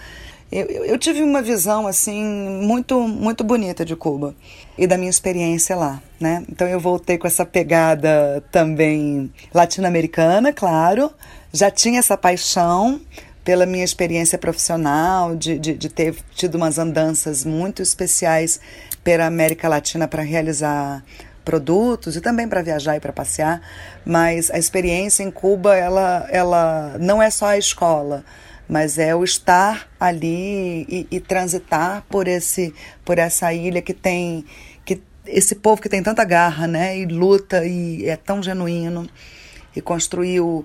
Eu, 0.52 0.66
eu, 0.66 0.99
tive 0.99 1.23
uma 1.23 1.40
visão 1.40 1.87
assim 1.87 2.25
muito 2.25 3.00
muito 3.00 3.45
bonita 3.45 3.85
de 3.85 3.95
Cuba 3.95 4.35
e 4.76 4.85
da 4.85 4.99
minha 4.99 5.11
experiência 5.11 5.76
lá, 5.76 6.02
né? 6.19 6.45
Então 6.50 6.66
eu 6.66 6.80
voltei 6.80 7.16
com 7.16 7.26
essa 7.28 7.47
pegada 7.47 8.42
também 8.50 9.33
latino-americana, 9.54 10.52
claro. 10.52 11.12
Já 11.52 11.71
tinha 11.71 12.00
essa 12.00 12.16
paixão 12.16 13.00
pela 13.45 13.64
minha 13.64 13.85
experiência 13.85 14.37
profissional, 14.37 15.37
de, 15.37 15.57
de, 15.57 15.75
de 15.75 15.88
ter 15.88 16.16
tido 16.35 16.57
umas 16.57 16.78
andanças 16.78 17.45
muito 17.45 17.80
especiais 17.80 18.61
pela 19.04 19.26
América 19.26 19.69
Latina 19.69 20.09
para 20.09 20.23
realizar 20.23 21.04
produtos 21.45 22.16
e 22.16 22.21
também 22.21 22.49
para 22.49 22.61
viajar 22.61 22.97
e 22.97 23.00
para 23.00 23.12
passear, 23.12 23.61
mas 24.04 24.50
a 24.50 24.59
experiência 24.59 25.23
em 25.23 25.30
Cuba 25.30 25.76
ela 25.76 26.26
ela 26.30 26.97
não 26.99 27.23
é 27.23 27.30
só 27.30 27.47
a 27.47 27.59
escola, 27.59 28.25
mas 28.71 28.99
é 28.99 29.15
o 29.17 29.25
estar 29.25 29.89
ali 29.99 30.87
e, 30.89 31.07
e, 31.11 31.19
transitar 31.19 32.05
por 32.09 32.29
esse 32.29 32.73
por 33.05 33.19
essa 33.19 33.53
ilha 33.53 33.83
que 33.83 33.93
tem 33.93 34.45
que 34.85 35.03
esse 35.27 35.57
povo 35.57 35.83
que 35.83 35.89
tem 35.89 36.00
tanta 36.00 36.25
garra, 36.25 36.69
né, 36.69 36.97
e 36.97 37.05
luta 37.05 37.67
e 37.67 38.07
é 38.07 38.17
tão 38.17 38.41
genuíno 38.41 39.09
e 39.75 39.81
construiu 39.81 40.65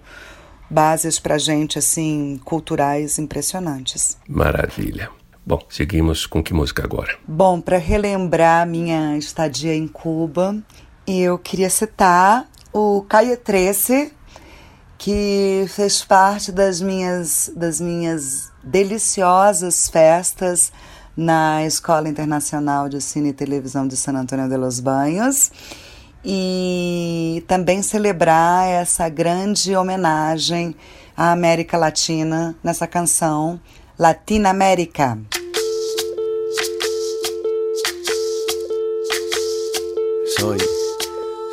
bases 0.69 1.19
para 1.19 1.39
gente 1.39 1.79
assim 1.79 2.39
culturais 2.45 3.17
impressionantes. 3.17 4.17
Maravilha. 4.27 5.09
Bom, 5.43 5.59
seguimos 5.69 6.25
com 6.25 6.43
que 6.43 6.53
música 6.53 6.83
agora? 6.83 7.17
Bom, 7.27 7.59
para 7.61 7.77
relembrar 7.77 8.67
minha 8.67 9.17
estadia 9.17 9.75
em 9.75 9.87
Cuba, 9.87 10.57
eu 11.07 11.37
queria 11.37 11.69
citar 11.69 12.47
o 12.73 13.05
13, 13.43 14.11
que 14.97 15.65
fez 15.69 16.03
parte 16.03 16.51
das 16.51 16.81
minhas, 16.81 17.51
das 17.55 17.79
minhas 17.79 18.51
deliciosas 18.63 19.89
festas 19.89 20.71
na 21.15 21.65
Escola 21.65 22.09
Internacional 22.09 22.89
de 22.89 22.99
Cine 23.01 23.29
e 23.29 23.33
Televisão 23.33 23.87
de 23.87 23.95
San 23.95 24.13
Antônio 24.13 24.49
de 24.49 24.57
los 24.57 24.79
Banhos 24.79 25.51
e 26.23 27.43
também 27.47 27.81
celebrar 27.81 28.67
essa 28.67 29.07
grande 29.07 29.75
homenagem 29.75 30.75
à 31.15 31.31
América 31.31 31.77
Latina 31.77 32.55
nessa 32.63 32.87
canção 32.87 33.59
Latina 33.97 34.49
América. 34.49 35.17
Soy 40.37 40.74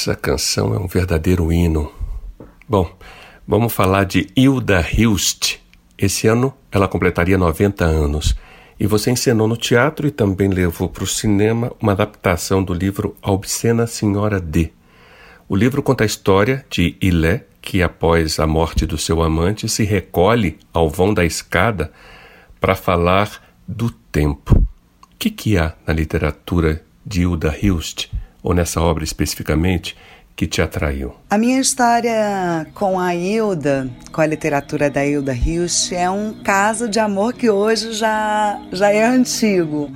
Essa 0.00 0.14
canção 0.14 0.72
é 0.72 0.78
um 0.78 0.86
verdadeiro 0.86 1.52
hino. 1.52 1.90
Bom, 2.68 2.88
vamos 3.44 3.72
falar 3.72 4.04
de 4.04 4.28
Hilda 4.36 4.80
Hilst. 4.80 5.56
Esse 5.98 6.28
ano 6.28 6.54
ela 6.70 6.86
completaria 6.86 7.36
90 7.36 7.84
anos. 7.84 8.36
E 8.78 8.86
você 8.86 9.10
encenou 9.10 9.48
no 9.48 9.56
teatro 9.56 10.06
e 10.06 10.12
também 10.12 10.50
levou 10.50 10.88
para 10.88 11.02
o 11.02 11.06
cinema 11.06 11.72
uma 11.82 11.90
adaptação 11.90 12.62
do 12.62 12.72
livro 12.72 13.16
A 13.20 13.32
Obscena 13.32 13.88
Senhora 13.88 14.40
D. 14.40 14.70
O 15.48 15.56
livro 15.56 15.82
conta 15.82 16.04
a 16.04 16.06
história 16.06 16.64
de 16.70 16.96
Ilé, 17.02 17.46
que 17.60 17.82
após 17.82 18.38
a 18.38 18.46
morte 18.46 18.86
do 18.86 18.96
seu 18.96 19.20
amante 19.20 19.68
se 19.68 19.82
recolhe 19.82 20.60
ao 20.72 20.88
vão 20.88 21.12
da 21.12 21.24
escada 21.24 21.90
para 22.60 22.76
falar 22.76 23.42
do 23.66 23.90
tempo. 23.90 24.54
O 24.54 25.16
que, 25.18 25.28
que 25.28 25.58
há 25.58 25.74
na 25.84 25.92
literatura 25.92 26.84
de 27.04 27.22
Hilda 27.22 27.52
Hilst, 27.60 28.06
ou 28.42 28.54
nessa 28.54 28.80
obra 28.80 29.04
especificamente, 29.04 29.96
que 30.38 30.46
te 30.46 30.62
atraiu? 30.62 31.14
A 31.28 31.36
minha 31.36 31.60
história 31.60 32.64
com 32.72 33.00
a 33.00 33.12
Hilda, 33.12 33.90
com 34.12 34.20
a 34.20 34.26
literatura 34.26 34.88
da 34.88 35.04
Hilda 35.04 35.34
Hilst, 35.34 35.90
é 35.92 36.08
um 36.08 36.32
caso 36.44 36.88
de 36.88 37.00
amor 37.00 37.32
que 37.32 37.50
hoje 37.50 37.92
já, 37.92 38.60
já 38.70 38.92
é 38.92 39.04
antigo. 39.04 39.90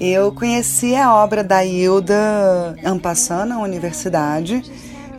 Eu 0.00 0.32
conheci 0.32 0.96
a 0.96 1.14
obra 1.14 1.44
da 1.44 1.62
Hilda 1.62 2.76
Ampassan 2.82 3.44
na 3.44 3.58
universidade, 3.58 4.62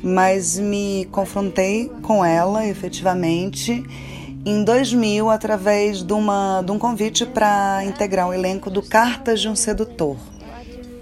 mas 0.02 0.58
me 0.58 1.08
confrontei 1.12 1.92
com 2.02 2.26
ela 2.26 2.66
efetivamente 2.66 3.86
em 4.46 4.64
2000 4.64 5.30
através 5.30 6.04
de, 6.04 6.12
uma, 6.12 6.62
de 6.62 6.72
um 6.72 6.80
convite 6.80 7.26
para 7.26 7.86
integrar 7.86 8.28
o 8.28 8.34
elenco 8.34 8.70
do 8.70 8.82
Cartas 8.82 9.40
de 9.40 9.48
um 9.48 9.56
Sedutor, 9.56 10.18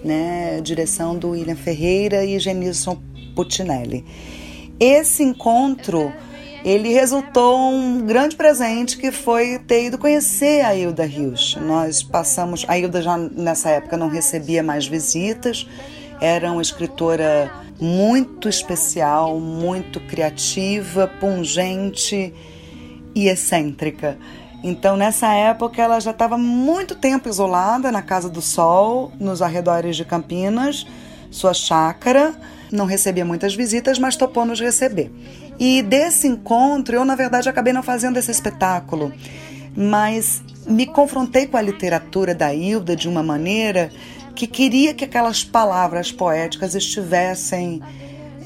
né? 0.04 0.60
direção 0.62 1.16
do 1.16 1.30
William 1.30 1.56
Ferreira 1.56 2.24
e 2.24 2.38
Genilson 2.38 3.00
Putinelli. 3.34 4.04
Esse 4.78 5.22
encontro 5.22 6.12
ele 6.64 6.90
resultou 6.90 7.72
um 7.72 8.06
grande 8.06 8.36
presente 8.36 8.96
que 8.96 9.10
foi 9.10 9.58
ter 9.58 9.86
ido 9.86 9.98
conhecer 9.98 10.64
a 10.64 10.74
Hilda 10.74 11.04
Rios. 11.04 11.56
Nós 11.60 12.02
passamos, 12.02 12.64
a 12.68 12.78
Hilda 12.78 13.02
já 13.02 13.16
nessa 13.16 13.70
época 13.70 13.96
não 13.96 14.08
recebia 14.08 14.62
mais 14.62 14.86
visitas, 14.86 15.66
era 16.20 16.52
uma 16.52 16.62
escritora 16.62 17.50
muito 17.80 18.48
especial, 18.48 19.40
muito 19.40 19.98
criativa, 20.00 21.08
pungente 21.18 22.32
e 23.12 23.26
excêntrica. 23.26 24.16
Então, 24.62 24.96
nessa 24.96 25.32
época, 25.32 25.82
ela 25.82 25.98
já 25.98 26.12
estava 26.12 26.38
muito 26.38 26.94
tempo 26.94 27.28
isolada 27.28 27.90
na 27.90 28.02
Casa 28.02 28.28
do 28.28 28.40
Sol, 28.40 29.12
nos 29.18 29.42
arredores 29.42 29.96
de 29.96 30.04
Campinas, 30.04 30.86
sua 31.30 31.54
chácara 31.54 32.34
não 32.72 32.86
recebia 32.86 33.24
muitas 33.24 33.54
visitas, 33.54 33.98
mas 33.98 34.16
topou 34.16 34.44
nos 34.44 34.60
receber. 34.60 35.12
E 35.58 35.82
desse 35.82 36.26
encontro, 36.26 36.96
eu 36.96 37.04
na 37.04 37.14
verdade 37.14 37.48
acabei 37.48 37.72
não 37.72 37.82
fazendo 37.82 38.16
esse 38.16 38.30
espetáculo, 38.30 39.12
mas 39.76 40.42
me 40.66 40.86
confrontei 40.86 41.46
com 41.46 41.56
a 41.56 41.62
literatura 41.62 42.34
da 42.34 42.52
Hilda 42.52 42.96
de 42.96 43.08
uma 43.08 43.22
maneira 43.22 43.90
que 44.34 44.46
queria 44.46 44.94
que 44.94 45.04
aquelas 45.04 45.44
palavras 45.44 46.10
poéticas 46.10 46.74
estivessem 46.74 47.82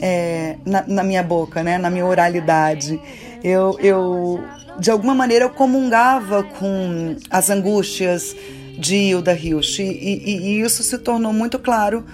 é, 0.00 0.56
na, 0.66 0.84
na, 0.86 1.04
minha 1.04 1.22
boca, 1.22 1.62
né, 1.62 1.78
na 1.78 1.88
minha 1.88 2.04
oralidade. 2.04 3.00
Eu, 3.42 3.78
eu, 3.78 4.44
de 4.78 4.90
alguma 4.90 5.14
maneira, 5.14 5.44
eu 5.44 5.50
comungava 5.50 6.42
com 6.42 7.16
as 7.30 7.50
angústias 7.50 8.34
de 8.78 8.96
Hilda 8.96 9.32
Hilst, 9.34 9.78
e, 9.78 9.82
e, 9.82 10.38
e 10.38 10.60
isso 10.60 10.82
se 10.82 10.98
tornou 10.98 11.32
muito 11.32 11.58
claro 11.58 12.04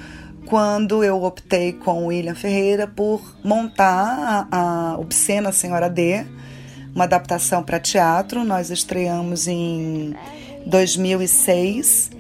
quando 0.46 1.03
eu 1.03 1.22
optei 1.22 1.72
com 1.72 2.07
William 2.07 2.35
Ferreira 2.35 2.87
por 2.87 3.37
montar 3.42 4.46
a, 4.51 4.92
a 4.92 4.98
Obscena 4.98 5.51
Senhora 5.51 5.88
D, 5.88 6.25
uma 6.94 7.05
adaptação 7.05 7.62
para 7.62 7.81
teatro. 7.81 8.44
Nós 8.44 8.70
estreamos 8.70 9.48
em 9.48 10.14
2006 10.66 12.11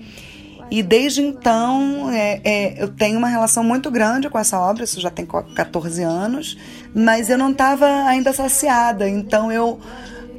e 0.70 0.82
desde 0.82 1.20
então 1.20 2.10
é, 2.10 2.40
é, 2.42 2.82
eu 2.82 2.88
tenho 2.88 3.18
uma 3.18 3.28
relação 3.28 3.62
muito 3.62 3.90
grande 3.90 4.30
com 4.30 4.38
essa 4.38 4.58
obra, 4.58 4.84
isso 4.84 4.98
já 4.98 5.10
tem 5.10 5.26
14 5.26 6.02
anos, 6.02 6.56
mas 6.94 7.28
eu 7.28 7.36
não 7.36 7.50
estava 7.50 7.86
ainda 8.06 8.32
saciada, 8.32 9.06
então 9.06 9.52
eu 9.52 9.78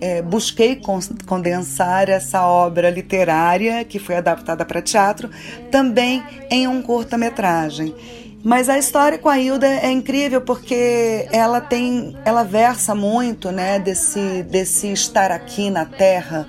é, 0.04 0.22
busquei 0.22 0.82
condensar 1.26 2.10
essa 2.10 2.46
obra 2.46 2.89
literária, 2.89 3.86
que 3.86 3.98
foi 3.98 4.18
adaptada 4.18 4.66
para 4.66 4.82
teatro, 4.82 5.30
também 5.72 6.22
em 6.52 6.68
um 6.68 6.82
curta-metragem. 6.82 7.96
Mas 8.44 8.68
a 8.68 8.78
história 8.78 9.18
com 9.18 9.30
a 9.30 9.39
Hilda 9.39 9.66
é 9.66 9.89
incrível 9.89 10.42
porque 10.42 11.26
ela 11.32 11.62
tem, 11.62 12.18
ela 12.26 12.44
versa 12.44 12.94
muito, 12.94 13.50
né, 13.50 13.80
desse 13.80 14.44
desse 14.44 14.92
estar 14.92 15.32
aqui 15.32 15.70
na 15.70 15.86
Terra, 15.86 16.46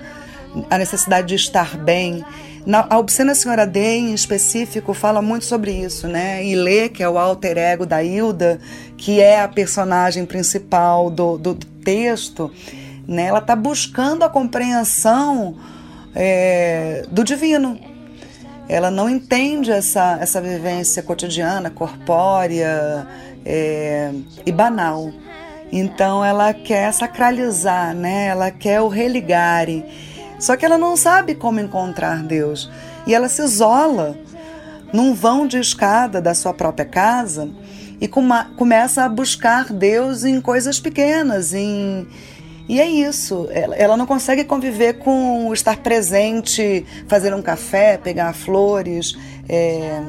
a 0.69 0.77
necessidade 0.77 1.29
de 1.29 1.35
estar 1.35 1.77
bem. 1.77 2.25
Na, 2.65 2.85
a 2.89 2.97
Obscena 2.97 3.33
Senhora 3.33 3.65
D, 3.65 3.79
em 3.79 4.13
específico, 4.13 4.93
fala 4.93 5.21
muito 5.21 5.45
sobre 5.45 5.71
isso, 5.71 6.07
né? 6.07 6.43
Ilê, 6.43 6.89
que 6.89 7.01
é 7.01 7.07
o 7.07 7.17
alter 7.17 7.57
ego 7.57 7.85
da 7.85 8.03
Hilda, 8.03 8.59
que 8.97 9.21
é 9.21 9.39
a 9.39 9.47
personagem 9.47 10.25
principal 10.25 11.09
do, 11.09 11.37
do 11.37 11.55
texto, 11.55 12.51
né? 13.07 13.25
Ela 13.25 13.39
está 13.39 13.55
buscando 13.55 14.23
a 14.23 14.29
compreensão 14.29 15.55
é, 16.13 17.05
do 17.11 17.23
divino. 17.23 17.79
Ela 18.67 18.89
não 18.89 19.09
entende 19.09 19.71
essa, 19.71 20.17
essa 20.19 20.41
vivência 20.41 21.03
cotidiana, 21.03 21.69
corpórea 21.69 23.07
é, 23.45 24.11
e 24.45 24.51
banal. 24.51 25.11
Então 25.71 26.23
ela 26.23 26.53
quer 26.53 26.91
sacralizar, 26.93 27.93
né? 27.93 28.27
ela 28.27 28.49
quer 28.49 28.81
o 28.81 28.87
religare. 28.87 29.85
Só 30.39 30.55
que 30.55 30.65
ela 30.65 30.77
não 30.77 30.95
sabe 30.97 31.35
como 31.35 31.59
encontrar 31.59 32.23
Deus. 32.23 32.69
E 33.05 33.13
ela 33.13 33.29
se 33.29 33.41
isola 33.43 34.17
num 34.91 35.13
vão 35.13 35.45
de 35.45 35.57
escada 35.57 36.21
da 36.21 36.33
sua 36.33 36.53
própria 36.53 36.85
casa 36.85 37.49
e 37.99 38.07
começa 38.07 39.03
a 39.03 39.09
buscar 39.09 39.71
Deus 39.71 40.23
em 40.23 40.41
coisas 40.41 40.79
pequenas, 40.79 41.53
em, 41.53 42.07
e 42.67 42.81
é 42.81 42.87
isso, 42.87 43.47
ela, 43.51 43.95
não 43.95 44.07
consegue 44.07 44.43
conviver 44.43 44.93
com 44.93 45.53
estar 45.53 45.77
presente, 45.77 46.85
fazer 47.07 47.33
um 47.33 47.41
café, 47.41 47.97
pegar 47.97 48.33
flores, 48.33 49.15
é, 49.47 50.01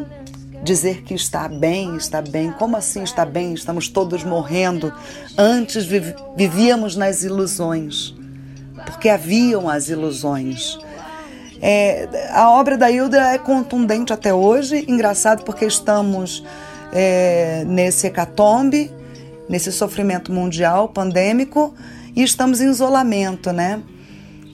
dizer 0.63 1.03
que 1.03 1.13
está 1.15 1.49
bem, 1.49 1.97
está 1.97 2.23
bem. 2.23 2.51
Como 2.53 2.77
assim 2.77 3.03
está 3.03 3.27
bem? 3.27 3.53
Estamos 3.53 3.89
todos 3.89 4.25
morrendo. 4.25 4.93
Antes 5.37 5.85
vivíamos 5.85 6.97
nas 6.97 7.23
ilusões, 7.23 8.15
porque 8.87 9.11
haviam 9.11 9.69
as 9.69 9.89
ilusões. 9.91 10.79
É, 11.61 12.31
a 12.33 12.51
obra 12.51 12.77
da 12.77 12.91
Hilda 12.91 13.33
é 13.33 13.39
contundente 13.39 14.13
até 14.13 14.33
hoje, 14.33 14.85
engraçado 14.89 15.43
porque 15.45 15.65
estamos 15.65 16.45
é, 16.93 17.65
nesse 17.67 18.07
hecatombe, 18.07 18.91
nesse 19.49 19.73
sofrimento 19.73 20.33
mundial 20.33 20.89
pandêmico, 20.89 21.75
e 22.17 22.23
estamos 22.23 22.61
em 22.61 22.71
isolamento, 22.71 23.53
né? 23.53 23.83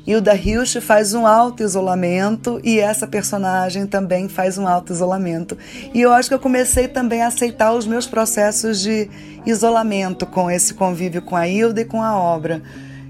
Hilda 0.05 0.35
Hilst 0.35 0.81
faz 0.81 1.14
um 1.14 1.25
auto-isolamento 1.25 2.61
e 2.64 2.81
essa 2.81 3.07
personagem 3.07 3.87
também 3.87 4.29
faz 4.29 4.59
um 4.59 4.66
auto-isolamento. 4.66 5.57
E 5.94 6.01
eu 6.01 6.12
acho 6.12 6.29
que 6.29 6.35
eu 6.35 6.40
comecei 6.40 6.88
também 6.88 7.22
a 7.22 7.29
aceitar 7.29 7.72
os 7.72 7.87
meus 7.87 8.05
processos 8.05 8.81
de 8.81 9.09
isolamento 9.46 10.27
com 10.27 10.51
esse 10.51 10.75
convívio 10.75 11.22
com 11.22 11.37
a 11.37 11.46
Hilda 11.46 11.83
e 11.83 11.85
com 11.85 12.03
a 12.03 12.16
obra. 12.16 12.61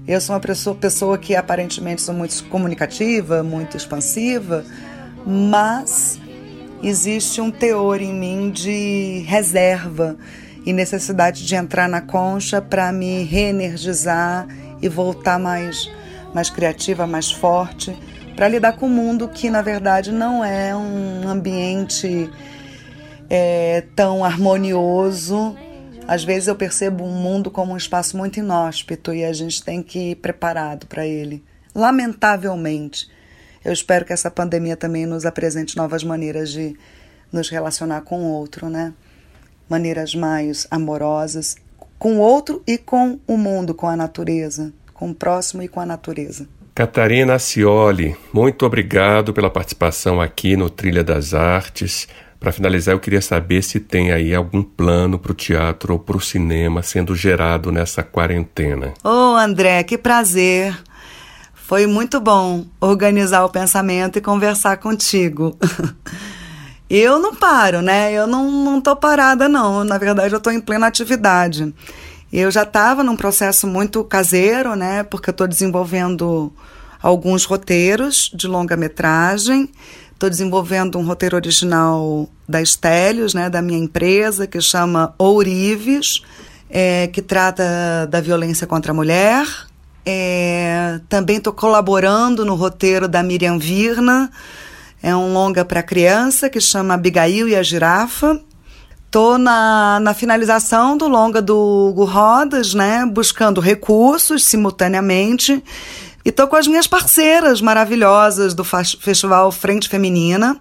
Eu 0.07 0.21
sou 0.21 0.35
uma 0.35 0.39
pessoa, 0.39 0.75
pessoa 0.75 1.17
que 1.17 1.35
aparentemente 1.35 2.03
sou 2.03 2.13
muito 2.13 2.43
comunicativa, 2.45 3.41
muito 3.41 3.75
expansiva, 3.75 4.63
mas 5.25 6.19
existe 6.83 7.41
um 7.41 7.49
teor 7.49 8.01
em 8.01 8.13
mim 8.13 8.51
de 8.51 9.23
reserva, 9.25 10.15
e 10.65 10.71
necessidade 10.71 11.45
de 11.45 11.55
entrar 11.55 11.89
na 11.89 12.01
concha 12.01 12.61
para 12.61 12.91
me 12.91 13.23
reenergizar 13.23 14.47
e 14.81 14.87
voltar 14.87 15.39
mais, 15.39 15.89
mais 16.33 16.49
criativa, 16.49 17.05
mais 17.05 17.31
forte, 17.31 17.97
para 18.35 18.47
lidar 18.47 18.73
com 18.73 18.87
o 18.87 18.89
mundo 18.89 19.29
que, 19.29 19.49
na 19.49 19.61
verdade, 19.61 20.11
não 20.11 20.43
é 20.43 20.75
um 20.75 21.27
ambiente 21.27 22.29
é, 23.29 23.83
tão 23.95 24.23
harmonioso. 24.23 25.55
Às 26.07 26.23
vezes 26.23 26.47
eu 26.47 26.55
percebo 26.55 27.03
um 27.03 27.13
mundo 27.13 27.51
como 27.51 27.73
um 27.73 27.77
espaço 27.77 28.17
muito 28.17 28.39
inóspito 28.39 29.13
e 29.13 29.23
a 29.23 29.31
gente 29.31 29.63
tem 29.63 29.81
que 29.81 30.11
ir 30.11 30.15
preparado 30.15 30.87
para 30.87 31.05
ele. 31.05 31.43
Lamentavelmente, 31.75 33.09
eu 33.63 33.71
espero 33.71 34.05
que 34.05 34.13
essa 34.13 34.29
pandemia 34.29 34.75
também 34.75 35.05
nos 35.05 35.25
apresente 35.25 35.77
novas 35.77 36.03
maneiras 36.03 36.51
de 36.51 36.77
nos 37.31 37.49
relacionar 37.49 38.01
com 38.01 38.19
o 38.19 38.31
outro, 38.31 38.69
né? 38.69 38.93
Maneiras 39.73 40.13
mais 40.13 40.67
amorosas 40.69 41.55
com 41.97 42.17
o 42.17 42.19
outro 42.19 42.61
e 42.67 42.77
com 42.77 43.19
o 43.25 43.35
mundo, 43.35 43.73
com 43.73 43.87
a 43.87 43.95
natureza, 43.95 44.71
com 44.93 45.09
o 45.09 45.15
próximo 45.15 45.63
e 45.63 45.67
com 45.67 45.79
a 45.79 45.85
natureza. 45.85 46.47
Catarina 46.75 47.39
Cioli, 47.39 48.15
muito 48.31 48.67
obrigado 48.67 49.33
pela 49.33 49.49
participação 49.49 50.21
aqui 50.21 50.55
no 50.55 50.69
Trilha 50.69 51.03
das 51.03 51.33
Artes. 51.33 52.07
Para 52.39 52.51
finalizar, 52.51 52.93
eu 52.93 52.99
queria 52.99 53.21
saber 53.21 53.63
se 53.63 53.79
tem 53.79 54.11
aí 54.11 54.35
algum 54.35 54.61
plano 54.61 55.17
para 55.17 55.31
o 55.31 55.35
teatro 55.35 55.93
ou 55.93 55.99
para 55.99 56.17
o 56.17 56.21
cinema 56.21 56.83
sendo 56.83 57.15
gerado 57.15 57.71
nessa 57.71 58.03
quarentena. 58.03 58.93
Ô, 59.03 59.09
oh, 59.09 59.35
André, 59.37 59.81
que 59.83 59.97
prazer. 59.97 60.77
Foi 61.55 61.87
muito 61.87 62.19
bom 62.19 62.65
organizar 62.79 63.43
o 63.43 63.49
pensamento 63.49 64.19
e 64.19 64.21
conversar 64.21 64.77
contigo. 64.77 65.57
eu 66.97 67.19
não 67.19 67.35
paro, 67.35 67.81
né? 67.81 68.11
Eu 68.11 68.27
não, 68.27 68.49
não 68.51 68.81
tô 68.81 68.95
parada, 68.95 69.49
não. 69.49 69.83
Na 69.83 69.97
verdade, 69.97 70.33
eu 70.33 70.37
estou 70.37 70.53
em 70.53 70.59
plena 70.59 70.87
atividade. 70.87 71.73
Eu 72.31 72.49
já 72.51 72.63
estava 72.63 73.03
num 73.03 73.15
processo 73.15 73.67
muito 73.67 74.03
caseiro, 74.03 74.75
né? 74.75 75.03
Porque 75.03 75.29
eu 75.29 75.33
estou 75.33 75.47
desenvolvendo 75.47 76.51
alguns 77.01 77.45
roteiros 77.45 78.31
de 78.33 78.47
longa-metragem. 78.47 79.69
Estou 80.13 80.29
desenvolvendo 80.29 80.97
um 80.97 81.05
roteiro 81.05 81.35
original 81.35 82.29
da 82.47 82.61
Estélios, 82.61 83.33
né, 83.33 83.49
da 83.49 83.61
minha 83.61 83.77
empresa, 83.77 84.47
que 84.47 84.61
chama 84.61 85.13
Ourives, 85.17 86.21
é, 86.69 87.07
que 87.07 87.21
trata 87.21 88.07
da 88.09 88.21
violência 88.21 88.65
contra 88.65 88.93
a 88.93 88.95
mulher. 88.95 89.45
É, 90.05 90.99
também 91.09 91.37
estou 91.37 91.51
colaborando 91.51 92.45
no 92.45 92.55
roteiro 92.55 93.07
da 93.07 93.21
Miriam 93.21 93.57
Virna, 93.57 94.31
é 95.03 95.13
um 95.13 95.33
longa 95.33 95.65
para 95.65 95.83
criança 95.83 96.49
que 96.49 96.61
chama 96.61 96.93
Abigail 96.93 97.49
e 97.49 97.55
a 97.57 97.61
Girafa. 97.61 98.39
Estou 99.05 99.37
na, 99.37 99.99
na 99.99 100.13
finalização 100.13 100.95
do 100.95 101.09
longa 101.09 101.41
do 101.41 101.89
Hugo 101.89 102.05
Rodas, 102.05 102.73
né, 102.73 103.05
buscando 103.05 103.59
recursos 103.59 104.45
simultaneamente. 104.45 105.61
E 106.23 106.29
estou 106.29 106.47
com 106.47 106.55
as 106.55 106.67
minhas 106.67 106.87
parceiras 106.87 107.59
maravilhosas 107.59 108.53
do 108.53 108.63
Festival 108.63 109.51
Frente 109.51 109.89
Feminina, 109.89 110.57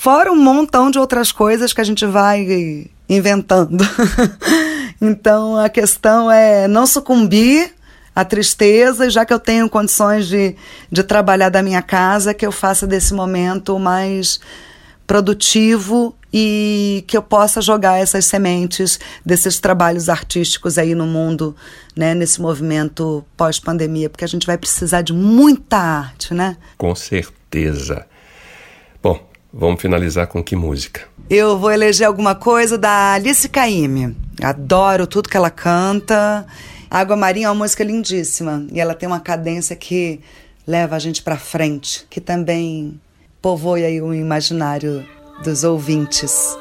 fora 0.00 0.32
um 0.32 0.36
montão 0.36 0.90
de 0.90 0.98
outras 0.98 1.30
coisas 1.30 1.74
que 1.74 1.80
a 1.82 1.84
gente 1.84 2.06
vai 2.06 2.88
inventando. 3.06 3.84
então 4.98 5.58
a 5.58 5.68
questão 5.68 6.32
é 6.32 6.66
não 6.66 6.86
sucumbir 6.86 7.70
à 8.14 8.24
tristeza, 8.24 9.10
já 9.10 9.24
que 9.24 9.32
eu 9.32 9.38
tenho 9.38 9.68
condições 9.68 10.26
de, 10.26 10.54
de 10.90 11.02
trabalhar 11.02 11.48
da 11.48 11.62
minha 11.62 11.82
casa, 11.82 12.32
que 12.32 12.46
eu 12.46 12.52
faça 12.52 12.86
desse 12.86 13.12
momento 13.12 13.78
mais 13.78 14.40
produtivo 15.06 16.14
e 16.32 17.04
que 17.06 17.16
eu 17.16 17.22
possa 17.22 17.60
jogar 17.60 17.98
essas 17.98 18.24
sementes 18.24 18.98
desses 19.24 19.60
trabalhos 19.60 20.08
artísticos 20.08 20.78
aí 20.78 20.94
no 20.94 21.06
mundo, 21.06 21.54
né, 21.94 22.14
nesse 22.14 22.40
movimento 22.40 23.24
pós-pandemia, 23.36 24.08
porque 24.10 24.24
a 24.24 24.28
gente 24.28 24.46
vai 24.46 24.58
precisar 24.58 25.02
de 25.02 25.12
muita 25.12 25.76
arte, 25.76 26.34
né? 26.34 26.56
Com 26.76 26.94
certeza. 26.94 28.06
Vamos 29.56 29.80
finalizar 29.80 30.26
com 30.26 30.42
que 30.42 30.56
música? 30.56 31.02
Eu 31.30 31.56
vou 31.56 31.70
eleger 31.70 32.08
alguma 32.08 32.34
coisa 32.34 32.76
da 32.76 33.12
Alice 33.12 33.48
Caymmi. 33.48 34.16
Adoro 34.42 35.06
tudo 35.06 35.28
que 35.28 35.36
ela 35.36 35.48
canta. 35.48 36.44
Água 36.90 37.16
Marinha 37.16 37.46
é 37.46 37.50
uma 37.50 37.62
música 37.62 37.84
lindíssima 37.84 38.66
e 38.72 38.80
ela 38.80 38.96
tem 38.96 39.06
uma 39.06 39.20
cadência 39.20 39.76
que 39.76 40.20
leva 40.66 40.96
a 40.96 40.98
gente 40.98 41.22
para 41.22 41.36
frente, 41.36 42.04
que 42.10 42.20
também 42.20 43.00
povoe 43.40 43.84
aí 43.84 44.02
o 44.02 44.12
imaginário 44.12 45.06
dos 45.44 45.62
ouvintes. 45.62 46.56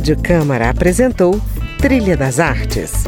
Rádio 0.00 0.16
Câmara 0.22 0.70
apresentou 0.70 1.38
Trilha 1.78 2.16
das 2.16 2.40
Artes. 2.40 3.04